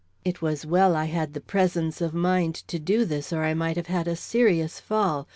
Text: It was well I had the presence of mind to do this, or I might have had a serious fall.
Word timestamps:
It 0.25 0.41
was 0.41 0.65
well 0.65 0.95
I 0.95 1.05
had 1.05 1.35
the 1.35 1.39
presence 1.39 2.01
of 2.01 2.11
mind 2.11 2.55
to 2.55 2.79
do 2.79 3.05
this, 3.05 3.31
or 3.31 3.43
I 3.43 3.53
might 3.53 3.77
have 3.77 3.85
had 3.85 4.07
a 4.07 4.15
serious 4.15 4.79
fall. 4.79 5.27